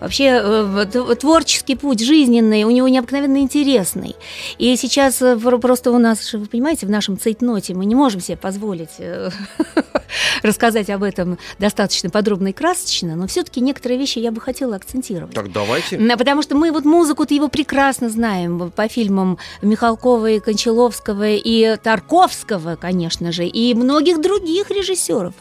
[0.00, 4.14] Вообще, э, творческий путь жизненный у него необыкновенно интересный.
[4.58, 8.20] И сейчас э, про- просто у нас, вы понимаете, в нашем цейтноте мы не можем
[8.20, 9.30] себе позволить э,
[10.42, 15.34] рассказать об этом достаточно подробно и красочно, но все-таки некоторые вещи я бы хотела акцентировать.
[15.34, 15.98] Так, давайте.
[15.98, 21.76] Да, Потому что мы вот музыку-то его прекрасно знаем по фильмам Михалкова и Кончаловского и
[21.76, 25.34] Тарковского, конечно же, и многих других режиссеров.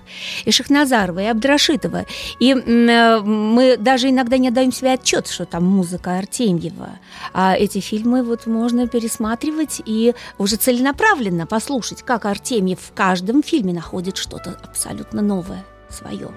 [0.45, 2.05] И Шахназарова, и Абдрашитова.
[2.39, 6.99] И э, мы даже иногда не отдаем себе отчет, что там музыка Артемьева.
[7.33, 13.73] А эти фильмы вот можно пересматривать и уже целенаправленно послушать, как Артемьев в каждом фильме
[13.73, 16.29] находит что-то абсолютно новое свое.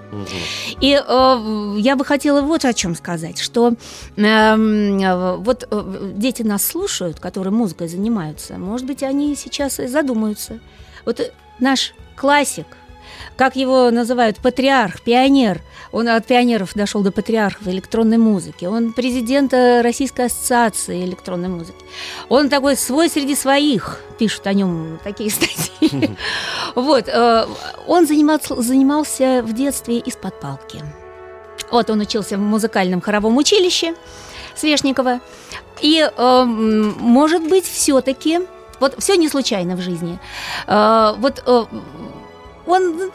[0.81, 3.75] И э, я бы хотела вот о чем сказать, что
[4.17, 10.61] э, вот э, дети нас слушают, которые музыкой занимаются, может быть, они сейчас и задумаются.
[11.05, 12.67] Вот наш классик,
[13.37, 15.61] как его называют, патриарх, пионер.
[15.93, 18.65] Он от пионеров дошел до патриархов электронной музыки.
[18.65, 21.79] Он президент Российской ассоциации электронной музыки.
[22.29, 26.17] Он такой свой среди своих, пишут о нем такие статьи.
[26.75, 27.47] Вот, э,
[27.87, 30.83] он занимался, в детстве из-под палки.
[31.71, 33.95] Вот он учился в музыкальном хоровом училище
[34.55, 35.21] Свешникова.
[35.81, 38.41] И, э, может быть, все-таки
[38.81, 40.19] вот все не случайно в жизни.
[40.67, 41.43] Э, вот
[42.71, 43.11] он,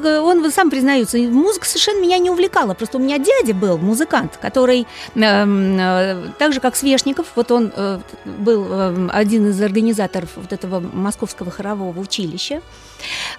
[0.00, 2.74] он сам признается, музыка совершенно меня не увлекала.
[2.74, 7.72] Просто у меня дядя был музыкант, который, эм, э, так же как Свешников, вот он
[7.74, 12.62] э, был э, один из организаторов вот этого московского хорового училища.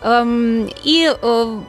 [0.02, 1.60] Э, и э,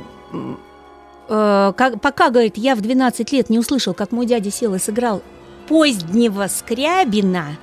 [1.29, 4.79] э, как, пока, говорит, я в 12 лет не услышал, как мой дядя сел и
[4.79, 5.23] сыграл
[5.69, 7.57] позднего Скрябина,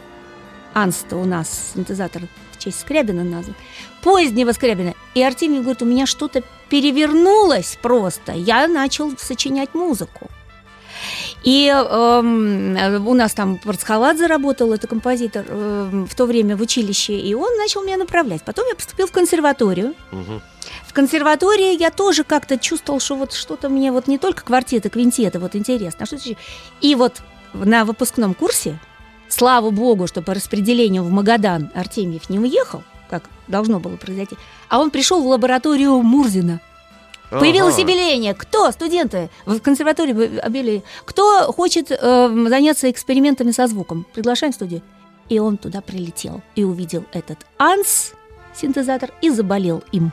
[0.73, 3.55] Анста у нас синтезатор в честь Скрябина назван,
[4.01, 4.93] позднего Скрябина.
[5.13, 8.31] И Артемий говорит, у меня что-то перевернулось просто.
[8.33, 10.29] Я начал сочинять музыку.
[11.43, 17.17] И э, у нас там Парцхаладзе работал, это композитор, э, в то время в училище,
[17.17, 18.43] и он начал меня направлять.
[18.43, 19.95] Потом я поступил в консерваторию.
[20.11, 20.41] Угу.
[20.87, 25.39] В консерватории я тоже как-то чувствовал, что вот что-то мне вот не только квартеты, квинтеты,
[25.39, 26.37] вот интересно, а что-то еще.
[26.81, 27.21] И вот
[27.53, 28.79] на выпускном курсе,
[29.31, 34.35] слава богу, что по распределению в Магадан Артемьев не уехал, как должно было произойти.
[34.69, 36.59] А он пришел в лабораторию Мурзина.
[37.29, 37.83] Появилось ага.
[37.83, 38.33] объявление.
[38.33, 44.05] Кто, студенты в консерватории объявили, кто хочет э, заняться экспериментами со звуком?
[44.13, 44.81] Приглашаем в студию.
[45.29, 48.13] И он туда прилетел и увидел этот АНС,
[48.53, 50.11] синтезатор, и заболел им.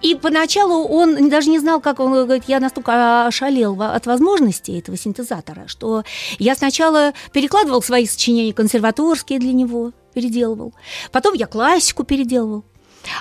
[0.00, 4.96] И поначалу он даже не знал, как он говорит, я настолько ошалел от возможностей этого
[4.96, 6.04] синтезатора, что
[6.38, 10.74] я сначала перекладывал свои сочинения консерваторские для него, переделывал.
[11.10, 12.64] Потом я классику переделывал.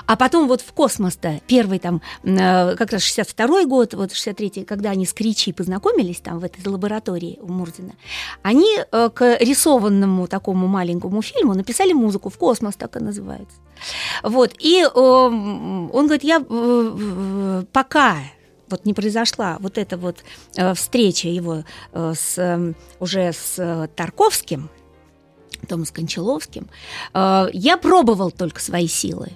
[0.05, 4.91] А потом вот в космос-то, первый там, э, как раз 62-й год, вот 63-й, когда
[4.91, 7.93] они с Кричи познакомились там в этой лаборатории у Мурзина,
[8.41, 13.57] они э, к рисованному такому маленькому фильму написали музыку, в космос так и называется.
[14.23, 16.39] Вот, и э, он говорит, я
[17.71, 18.17] пока
[18.69, 20.23] вот не произошла вот эта вот
[20.75, 21.63] встреча его
[21.93, 24.69] с, уже с Тарковским,
[25.67, 26.69] Томас Кончаловским,
[27.13, 29.33] я пробовал только свои силы.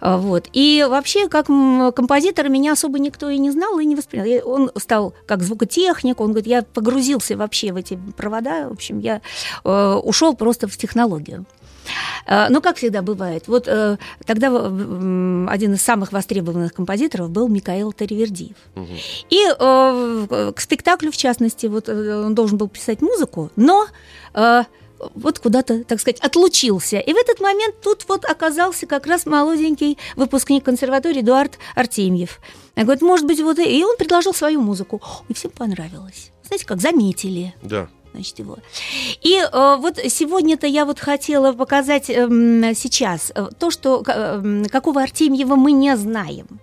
[0.00, 0.48] Э, вот.
[0.52, 4.48] И вообще, как композитор, меня особо никто и не знал, и не воспринял.
[4.48, 9.20] Он стал как звукотехник, он говорит, я погрузился вообще в эти провода, в общем, я
[9.64, 11.46] э, ушел просто в технологию.
[12.48, 18.54] Ну, как всегда бывает, вот э, тогда один из самых востребованных композиторов был Микаэл Таривердиев.
[18.76, 18.86] Угу.
[19.30, 23.88] И э, к спектаклю, в частности, вот он должен был писать музыку, но
[25.14, 26.98] вот куда-то, так сказать, отлучился.
[26.98, 32.40] И в этот момент тут вот оказался как раз молоденький выпускник консерватории Эдуард Артемьев.
[32.76, 33.58] Я говорю, может быть, вот...
[33.58, 35.00] И он предложил свою музыку.
[35.28, 36.30] И всем понравилось.
[36.44, 37.54] Знаете, как заметили.
[37.62, 38.58] Да значит, его.
[39.22, 45.02] И э, вот сегодня-то я вот хотела показать эм, э, сейчас то, что э, какого
[45.02, 46.60] Артемьева мы не знаем.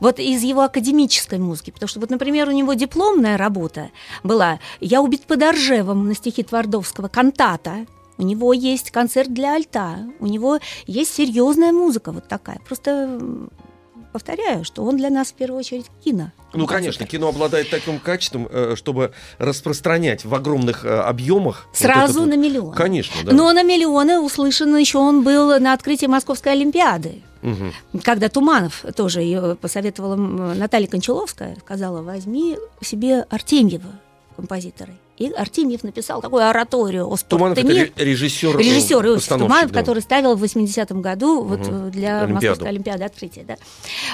[0.00, 3.90] Вот из его академической музыки, потому что вот, например, у него дипломная работа
[4.22, 7.86] была «Я убит под Оржевом» на стихи Твардовского, кантата,
[8.18, 12.60] у него есть концерт для альта, у него есть серьезная музыка вот такая.
[12.66, 13.20] Просто
[14.12, 16.32] повторяю, что он для нас в первую очередь кино.
[16.54, 21.66] Ну, конечно, кино обладает таким качеством, э, чтобы распространять в огромных э, объемах.
[21.74, 22.72] Сразу вот на миллион.
[22.72, 23.32] Конечно, да.
[23.32, 27.20] Но на миллионы услышан еще он был на открытии Московской Олимпиады.
[27.46, 28.00] Угу.
[28.02, 34.00] Когда Туманов тоже ее посоветовала Наталья Кончаловская, сказала, возьми себе Артемьева
[34.34, 34.92] композиторы.
[35.16, 39.80] И Артемьев написал такую ораторию о Туманов это режиссер, режиссер Иосиф Туманов, да.
[39.80, 41.56] который ставил в 80-м году угу.
[41.56, 42.34] вот, для Олимпиаду.
[42.34, 43.44] Московской Олимпиады открытия.
[43.44, 43.56] Да.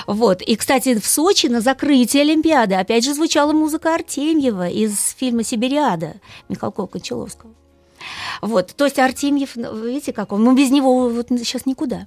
[0.06, 0.42] Вот.
[0.42, 6.14] И, кстати, в Сочи на закрытии Олимпиады опять же звучала музыка Артемьева из фильма «Сибириада»
[6.48, 7.50] Михалкова-Кончаловского.
[8.40, 12.06] Вот, то есть Артемьев, ну, видите, как он, ну без него вот сейчас никуда.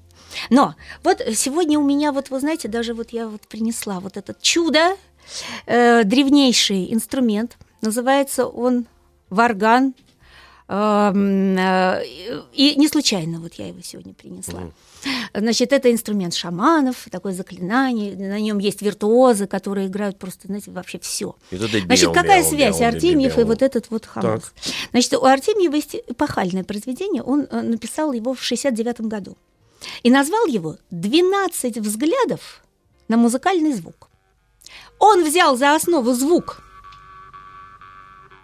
[0.50, 4.41] Но вот сегодня у меня, вот вы знаете, даже вот я вот принесла вот этот
[4.41, 4.95] чудо,
[5.65, 8.86] э, древнейший инструмент, называется он
[9.30, 9.93] варган
[10.67, 12.04] Эм, э,
[12.54, 14.71] И не случайно вот я его сегодня принесла.
[15.36, 18.15] Значит, это инструмент шаманов, такое заклинание.
[18.15, 21.36] На нем есть виртуозы, которые играют просто, знаете, вообще все.
[21.52, 24.41] Значит, какая связь Артемьев и вот этот вот хамус?
[24.41, 24.54] Так.
[24.89, 27.21] Значит, у Артемьева есть эпохальное произведение.
[27.21, 29.38] Он э, написал его в 69 году.
[30.04, 32.62] И назвал его «12 взглядов
[33.08, 34.10] на музыкальный звук».
[35.00, 36.62] Он взял за основу звук.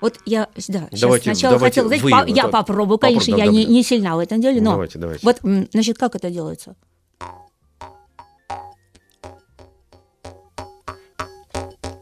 [0.02, 2.52] Вот я, да, Давайте- сначала давайте хотела, знаете, вы, по- я так.
[2.52, 3.72] попробую, Попробуй, конечно, да, я да, не, да.
[3.72, 5.24] не сильна в этом деле, но Давайте, давайте.
[5.24, 5.38] вот,
[5.72, 6.76] значит, как это делается?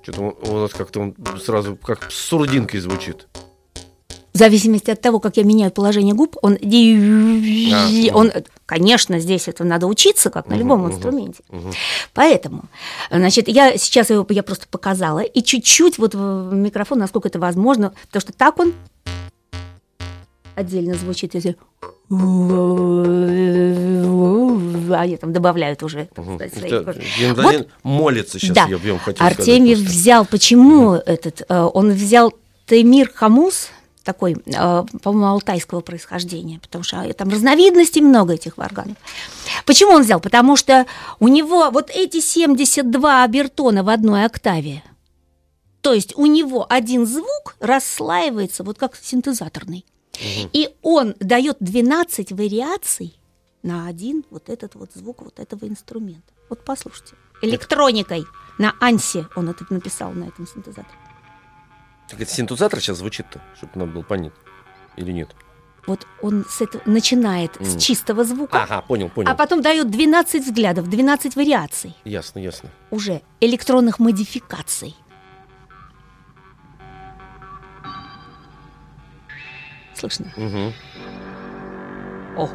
[0.02, 3.28] Что-то у нас как-то он сразу как с сурдинкой звучит.
[4.40, 8.32] Зависимости от того, как я меняю положение губ, он, А, он
[8.66, 11.44] конечно, здесь это надо учиться, как на любом инструменте.
[11.50, 11.72] мгм.
[12.14, 12.64] Поэтому,
[13.12, 17.94] значит, я сейчас его я просто показала, и чуть-чуть вот в микрофон, насколько это возможно,
[18.08, 18.74] потому что так он
[20.56, 21.56] отдельно звучит, если
[24.92, 27.04] а я там добавляют уже, так свои кожи.
[27.20, 28.66] Янтарин молится сейчас, Да.
[28.68, 29.94] я бьем хотел Артемьев сказать.
[29.96, 32.34] взял, почему этот, э, он взял
[32.66, 33.70] Таймир Хамус,
[34.10, 38.98] такой, э, по-моему, алтайского происхождения, потому что там разновидностей много этих варганов.
[39.68, 40.20] Почему он взял?
[40.20, 40.88] Потому что
[41.20, 44.82] у него вот эти 72 обертона в одной октаве,
[45.82, 49.86] то есть у него один звук расслаивается, вот как синтезаторный.
[50.54, 53.16] И он дает 12 вариаций
[53.62, 56.34] на один вот этот вот звук вот этого инструмента.
[56.50, 57.14] Вот послушайте.
[57.44, 58.26] Электроникой
[58.58, 61.09] на ансе он это написал на этом синтезаторе.
[62.10, 64.40] Так это синтезатор сейчас звучит-то, чтобы нам было понятно.
[64.98, 65.36] Или нет?
[65.88, 67.80] Вот он с этого начинает с Мгм.
[67.80, 69.32] чистого звука, Ага, понял, понял.
[69.32, 72.70] а потом дает 12 взглядов, 12 вариаций Ясно, ясно.
[72.92, 74.96] уже электронных модификаций.
[79.96, 80.32] Слышно?
[80.38, 80.74] Угу.
[82.38, 82.50] О,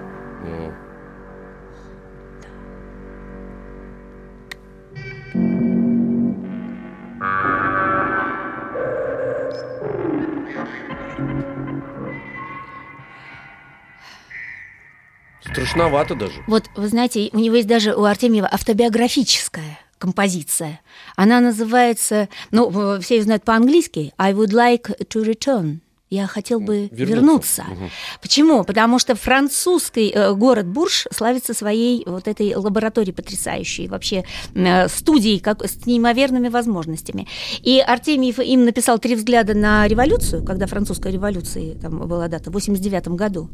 [15.64, 16.44] Страшновато даже.
[16.46, 20.80] Вот, вы знаете, у него есть даже у Артемьева автобиографическая композиция.
[21.16, 25.78] Она называется, ну, э, все ее знают по-английски, I would like to return.
[26.10, 27.14] Я хотел бы Вернуться.
[27.14, 27.64] вернуться.
[27.64, 27.90] Мгм.
[28.20, 28.64] Почему?
[28.64, 34.24] Потому что французский э, город Бурж славится своей вот этой лабораторией потрясающей, вообще
[34.54, 37.26] э, студией как, с неимоверными возможностями.
[37.62, 42.52] И Артемьев им написал «Три взгляда на революцию», когда французская революция там была дата, в
[42.52, 43.48] 89 году.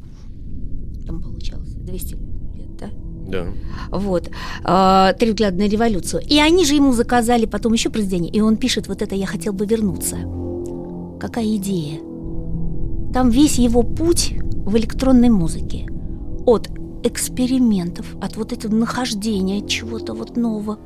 [1.90, 2.14] Там получалось 200
[2.56, 2.88] лет, да?
[3.28, 3.46] Да.
[3.90, 4.28] Вот.
[4.64, 6.22] э, «Три взгляда на революцию».
[6.28, 9.52] И они же ему заказали потом еще произведение, и он пишет вот это «Я хотел
[9.52, 10.16] бы вернуться».
[11.20, 12.00] Какая идея?
[13.12, 14.34] Там весь его путь
[14.66, 15.86] в электронной музыке.
[16.46, 16.68] От
[17.02, 20.78] экспериментов, от вот этого нахождения чего-то вот нового.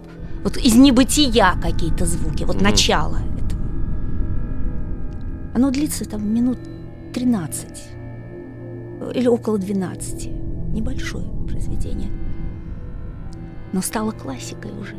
[0.43, 2.65] Вот из небытия какие-то звуки, вот Мгм.
[2.65, 3.63] начало этого.
[5.55, 6.59] Оно длится там минут
[7.15, 7.89] 13
[9.15, 10.31] или около 12.
[10.75, 12.11] Небольшое произведение.
[13.73, 14.97] Но стало классикой уже.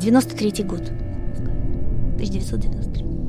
[0.00, 0.80] 93 год.
[2.16, 3.21] 1993.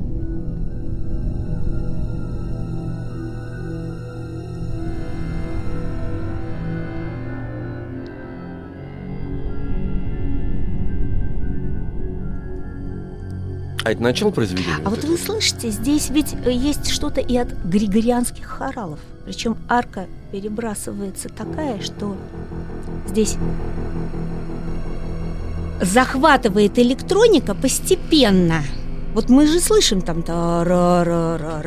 [13.84, 14.76] А это начало произведения?
[14.82, 15.08] А вот это?
[15.08, 18.98] вы слышите, здесь ведь э, есть что-то и от григорианских хоралов.
[19.26, 22.16] Причем арка перебрасывается такая, что
[23.08, 23.36] здесь
[25.82, 28.62] захватывает электроника постепенно.
[29.14, 30.22] Вот мы же слышим там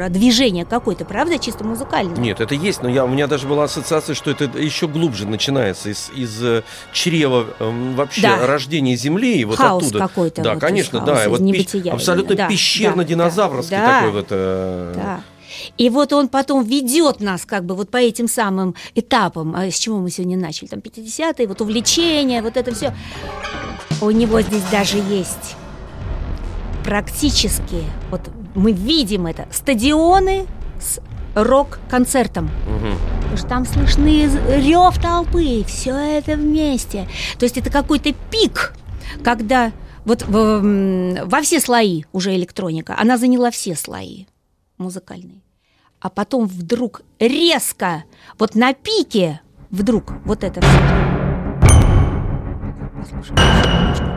[0.10, 2.18] движение какое-то, правда, чисто музыкальное.
[2.18, 5.90] Нет, это есть, но я, у меня даже была ассоциация, что это еще глубже начинается
[5.90, 8.46] из, из э, чрева эм, вообще Да.
[8.46, 10.00] рождения Земли и вот Хаос оттуда.
[10.00, 11.26] какой-то Да, вот конечно, из да.
[11.26, 12.36] и вот пещ- абсолютно.
[12.36, 13.96] Да, пещерно-динозаврский да, да.
[13.96, 14.28] такой вот.
[14.30, 15.22] э, Да.
[15.78, 19.80] И вот он потом ведет нас как бы вот по этим самым этапам, а с
[19.80, 22.94] чего мы сегодня начали, там 50-е, вот увлечение, вот это все.
[24.02, 25.56] У него здесь даже есть
[26.88, 28.22] практически, вот
[28.56, 30.46] мы видим это, стадионы
[30.80, 31.02] с
[31.36, 32.46] рок-концертом.
[32.66, 32.98] мгм.
[33.20, 37.06] Потому что там слышны рев толпы, все это вместе.
[37.38, 38.74] То есть это какой-то пик,
[39.22, 39.74] когда
[40.06, 44.26] вот в- во все слои уже электроника, она заняла все слои
[44.78, 45.42] музыкальные.
[46.00, 48.06] А потом вдруг резко,
[48.40, 49.42] вот на пике,
[49.72, 50.80] вдруг вот это все.
[52.96, 54.17] Послушаем еще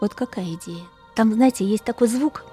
[0.00, 0.84] Вот какая идея?
[1.14, 2.44] Там, знаете, есть такой звук.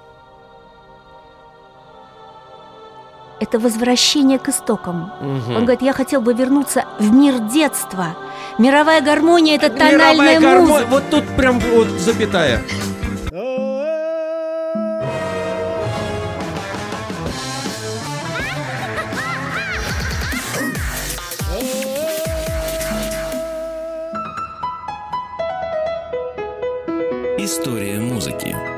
[3.38, 5.12] Это возвращение к истокам.
[5.20, 5.56] Мгм.
[5.56, 8.16] Он говорит, я хотел бы вернуться в мир детства.
[8.58, 10.86] Мировая гармония– это тональная Мировая музыка.
[10.88, 12.62] Вот тут прям вот запятая.
[27.46, 28.75] История музыки.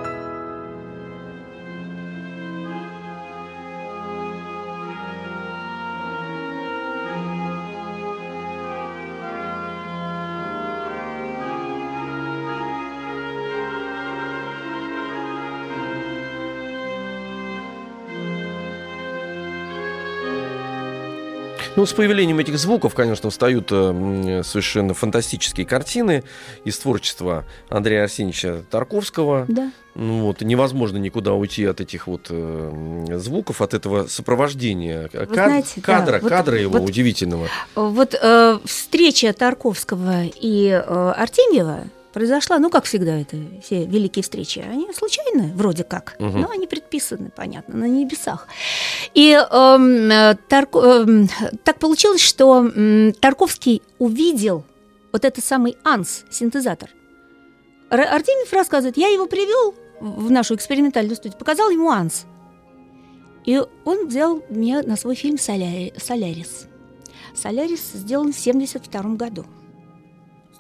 [21.79, 26.25] Ну, с появлением этих звуков, конечно, встают э, совершенно фантастические картины
[26.65, 29.45] из творчества Андрея Арсеньевича Тарковского.
[29.47, 29.71] Да.
[29.95, 35.75] Ну, вот, невозможно никуда уйти от этих вот э, звуков, от этого сопровождения Ка- знаете,
[35.77, 37.47] да, кадра, вот- кадра его вот- удивительного.
[37.77, 41.85] Вот э, встреча Тарковского и э, Артемьева
[42.19, 46.41] произошла, ну, как всегда, это все великие встречи, они случайны, вроде как, Мгм.
[46.41, 48.49] но они предписаны, понятно, на небесах.
[49.15, 51.29] И эм, э, Тарко- эм,
[51.63, 54.65] так получилось, что м, Тарковский увидел
[55.13, 56.91] вот этот самый АНС, синтезатор.
[57.91, 62.27] Р- Артемьев рассказывает, я его привел в нашу экспериментальную студию, показал ему АНС.
[63.47, 66.67] И он взял меня на свой фильм «Соляри- «Солярис».
[67.33, 69.45] «Солярис» сделан в 1972 году.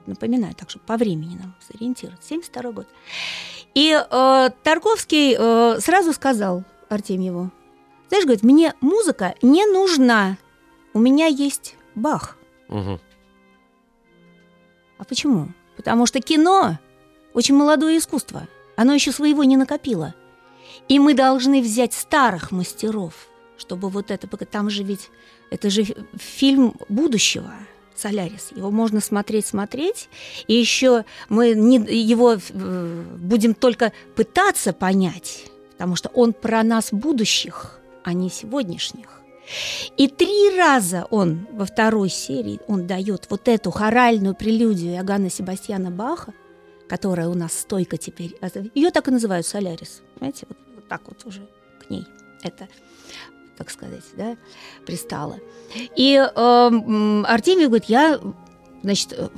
[0.08, 2.28] Напоминаю, так что по времени нам сориентироваться.
[2.28, 2.86] 72 год.
[3.74, 7.50] И э, Тарковский э, сразу сказал Артемьеву,
[8.08, 10.38] знаешь, говорит, мне музыка не нужна,
[10.94, 12.38] у меня есть Бах.
[12.68, 13.00] Мгм.
[14.98, 15.48] А почему?
[15.76, 16.78] Потому что кино
[17.34, 18.48] очень молодое искусство.
[18.76, 20.14] Оно еще своего не накопило.
[20.88, 23.28] И мы должны взять старых мастеров,
[23.58, 24.26] чтобы вот это...
[24.26, 25.10] Там же ведь...
[25.50, 27.52] Это же фи- фильм будущего.
[27.98, 28.52] Солярис.
[28.54, 30.08] Его можно смотреть, смотреть,
[30.46, 36.92] и еще мы не, его э, будем только пытаться понять, потому что он про нас
[36.92, 39.20] будущих, а не сегодняшних.
[39.96, 45.90] И три раза он во второй серии он дает вот эту хоральную прелюдию Иоганна Себастьяна
[45.90, 46.34] Баха,
[46.88, 48.36] которая у нас стойко теперь.
[48.74, 50.02] Ее так и называют Солярис.
[50.14, 51.48] Понимаете, вот, вот так вот уже
[51.80, 52.06] к ней
[52.42, 52.68] это,
[53.58, 54.36] так сказать, да,
[54.86, 55.36] пристало.
[55.96, 58.18] И э, Артемий говорит, я,
[58.82, 59.28] значит, э,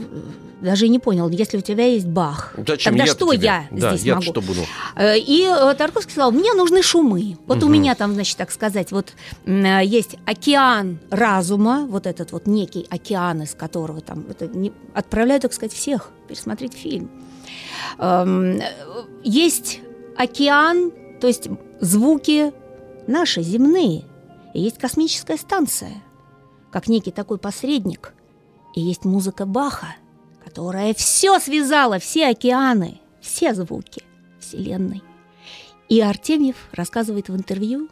[0.60, 3.44] даже не понял, если у тебя есть Бах, Зачем тогда я-то что тебе?
[3.46, 4.24] я да, здесь я могу?
[4.26, 4.60] что буду?
[4.94, 7.38] Э, И э, Тарковский сказал, мне нужны шумы.
[7.46, 7.72] Вот у Мгм.
[7.72, 9.14] меня там, значит, так сказать, вот
[9.46, 15.52] есть океан разума, вот этот вот некий океан, из которого там это не- отправляю, так
[15.54, 17.10] сказать, всех пересмотреть фильм.
[17.98, 18.60] Эм,
[19.24, 19.80] Есть
[20.16, 21.48] океан, то есть
[21.80, 22.52] звуки
[23.06, 24.04] наши, земные.
[24.54, 26.02] И есть космическая станция,
[26.70, 28.14] как некий такой посредник.
[28.74, 29.96] И есть музыка Баха,
[30.44, 34.02] которая все связала, все океаны, все звуки
[34.40, 35.02] Вселенной.
[35.88, 37.88] И Артемьев рассказывает в интервью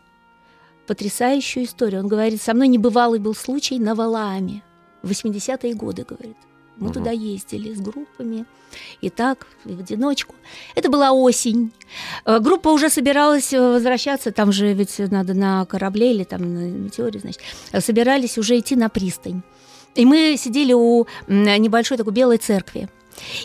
[0.87, 2.03] потрясающую историю.
[2.03, 4.63] Он говорит, со мной небывалый был случай на Валааме.
[5.03, 6.37] В 80-е годы, говорит.
[6.79, 6.93] Мы Мгм.
[6.95, 8.45] туда ездили с группами.
[9.01, 10.35] И так, и в одиночку.
[10.77, 11.73] Это была осень.
[12.25, 14.31] Э, Группа уже собиралась э, возвращаться.
[14.31, 17.41] Там же ведь надо на корабле или там на метеоре, значит.
[17.73, 19.43] Э, Собирались уже идти на пристань.
[19.95, 22.89] И мы сидели у небольшой такой белой церкви.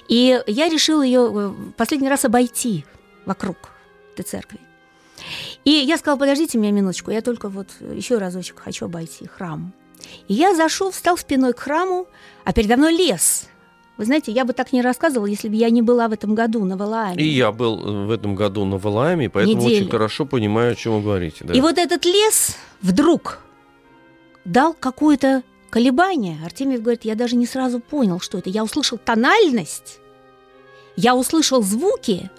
[0.08, 2.86] И я решила ее последний раз обойти
[3.26, 3.58] вокруг
[4.14, 4.60] этой церкви.
[5.66, 9.74] И я сказала, подождите меня минуточку, я только вот еще разочек хочу обойти храм.
[10.28, 12.08] И я зашел, встал спиной к храму,
[12.44, 13.48] а передо мной лес.
[13.98, 16.66] Вы знаете, я бы так не рассказывала, если бы я не была в этом году
[16.66, 17.24] на Валааме.
[17.24, 19.82] И я был э, в этом году на Валааме, поэтому Неделю.
[19.82, 21.46] очень хорошо понимаю, о чем вы говорите.
[21.46, 21.54] да.
[21.54, 23.40] И вот этот лес вдруг
[24.46, 26.40] дал какое-то колебание.
[26.44, 28.50] Артемьев говорит, я даже не сразу понял, что это.
[28.50, 30.00] Я услышал тональность,
[30.96, 32.32] я услышал звуки,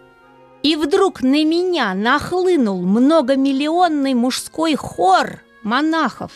[0.65, 6.33] и вдруг на меня нахлынул многомиллионный мужской хор монахов.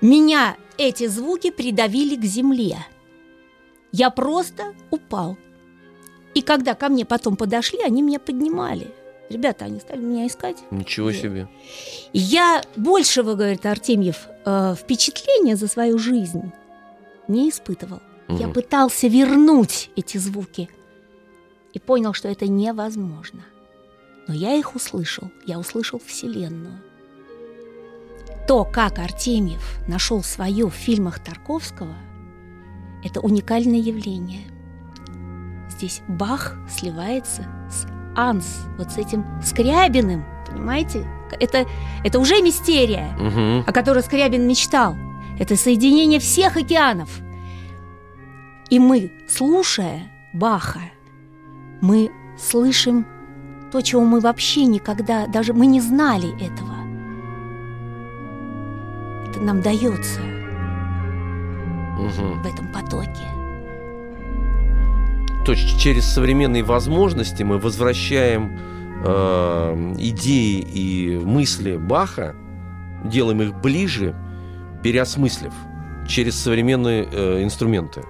[0.00, 2.78] Меня эти звуки придавили к земле.
[3.92, 5.36] Я просто упал.
[6.34, 8.88] И когда ко мне потом подошли, они меня поднимали.
[9.28, 10.58] Ребята, они стали меня искать.
[10.70, 11.20] Ничего Нет.
[11.22, 11.48] себе.
[12.12, 16.52] Я большего, говорит Артемьев, э, впечатления за свою жизнь
[17.28, 18.00] не испытывал.
[18.28, 18.52] Я Мгм.
[18.54, 20.68] пытался вернуть эти звуки
[21.72, 23.44] и понял, что это невозможно.
[24.28, 25.30] Но я их услышал.
[25.46, 26.80] Я услышал Вселенную.
[28.46, 31.94] То, как Артемьев нашел свое в фильмах Тарковского,
[33.04, 34.42] это уникальное явление.
[35.68, 41.06] здесь Бах сливается с Анс, вот с этим Скрябиным, понимаете?
[41.40, 41.66] Это,
[42.04, 43.64] это уже мистерия, Мгм.
[43.66, 44.94] о которой Скрябин мечтал.
[45.38, 47.08] Это соединение всех океанов.
[48.70, 50.80] И мы, слушая Баха,
[51.80, 53.06] мы слышим
[53.72, 56.71] то, чего мы вообще никогда, даже мы не знали этого.
[59.32, 60.42] Это нам дается Мгм.
[62.42, 63.26] в этом потоке.
[65.46, 68.58] То есть через современные возможности мы возвращаем
[69.04, 72.36] э, идеи и мысли Баха,
[73.04, 74.14] делаем их ближе,
[74.82, 75.52] переосмыслив
[76.06, 78.04] через современные э, инструменты.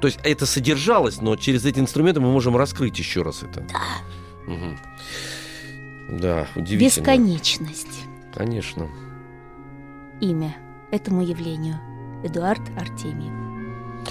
[0.00, 3.60] То есть это содержалось, но через эти инструменты мы можем раскрыть еще раз это.
[3.60, 3.78] Да.
[6.10, 7.04] Да, удивительно.
[7.04, 8.06] Бесконечность.
[8.34, 8.88] Конечно.
[10.20, 10.56] Имя
[10.90, 11.80] этому явлению.
[12.24, 13.42] Эдуард Артемьев.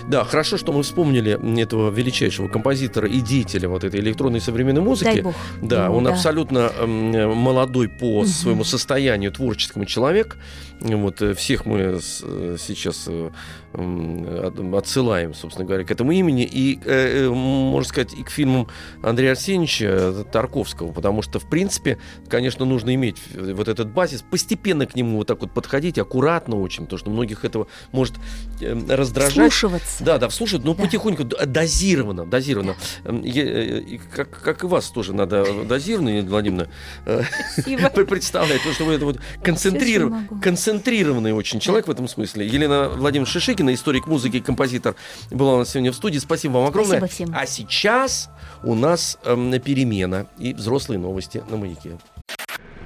[0.08, 5.06] Да, хорошо, что мы вспомнили этого величайшего композитора и деятеля вот этой электронной современной музыки.
[5.06, 5.36] Дай бог.
[5.62, 10.38] Да, ему, он абсолютно эм, молодой по своему состоянию творческому человек.
[10.80, 13.32] Вот э, всех мы э, сейчас э,
[13.74, 18.68] отсылаем, собственно говоря, к этому имени и, э, э, можно сказать, и к фильмам
[19.02, 21.98] Андрея Арсеньевича э, Тарковского, потому что, в принципе,
[22.28, 26.84] конечно, нужно иметь вот этот базис, постепенно к нему вот так вот подходить, аккуратно очень,
[26.84, 28.16] потому что многих этого может
[28.60, 29.32] раздражать.
[29.34, 30.04] Вслушиваться.
[30.04, 30.84] Да, да, вслушать, но Да.
[30.84, 32.76] потихоньку, дозированно, дозированно.
[33.06, 33.82] Эм, я,
[34.16, 36.68] как, как и вас тоже надо дозированно, Елена Владимировна,
[38.06, 40.42] представлять, потому что вы это вот концентриров- Сейчас я могу.
[40.42, 42.46] концентрированный очень человек в этом смысле.
[42.48, 44.96] Елена Владимировна Шишикина, историк музыки и композитор,
[45.30, 46.20] была у нас сегодня в студии.
[46.20, 46.98] Спасибо вам огромное.
[46.98, 47.36] Спасибо всем.
[47.38, 48.30] А сейчас
[48.64, 51.98] у нас эм, перемена и взрослые новости на маяке.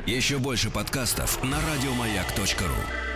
[0.05, 3.14] Еще больше подкастов на радиомаяк.ру.